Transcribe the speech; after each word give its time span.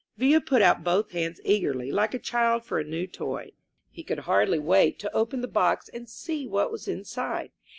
Villa 0.17 0.41
put 0.41 0.63
put 0.63 0.83
both 0.83 1.11
hands 1.11 1.39
eagerly, 1.45 1.91
like 1.91 2.15
a 2.15 2.17
child 2.17 2.65
for 2.65 2.79
a 2.79 2.83
new 2.83 3.05
toy. 3.05 3.51
He 3.91 4.01
could 4.01 4.21
hardly 4.21 4.57
wait 4.57 4.97
to 4.97 5.15
open 5.15 5.41
the 5.41 5.47
box 5.47 5.89
and 5.89 6.09
see 6.09 6.47
what 6.47 6.71
was 6.71 6.87
inside. 6.87 7.51